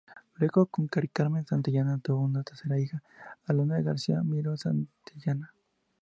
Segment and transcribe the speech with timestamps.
[0.37, 3.03] Luego, con Maricarmen Santillana tuvo a su tercera hija,
[3.45, 5.53] Alondra García Miró Santillana.